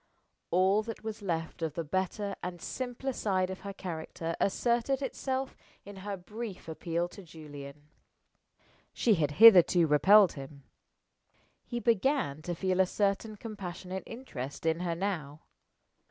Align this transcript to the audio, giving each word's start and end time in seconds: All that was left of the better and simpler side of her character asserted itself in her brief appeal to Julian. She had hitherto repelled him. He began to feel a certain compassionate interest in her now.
All 0.49 0.81
that 0.81 1.03
was 1.03 1.21
left 1.21 1.61
of 1.61 1.75
the 1.75 1.83
better 1.83 2.33
and 2.41 2.59
simpler 2.59 3.13
side 3.13 3.51
of 3.51 3.59
her 3.59 3.71
character 3.71 4.35
asserted 4.41 4.99
itself 5.03 5.55
in 5.85 5.97
her 5.97 6.17
brief 6.17 6.67
appeal 6.67 7.07
to 7.09 7.21
Julian. 7.21 7.87
She 8.93 9.13
had 9.13 9.33
hitherto 9.33 9.85
repelled 9.85 10.33
him. 10.33 10.63
He 11.67 11.79
began 11.79 12.41
to 12.41 12.55
feel 12.55 12.79
a 12.79 12.87
certain 12.87 13.35
compassionate 13.35 14.01
interest 14.07 14.65
in 14.65 14.79
her 14.79 14.95
now. 14.95 15.41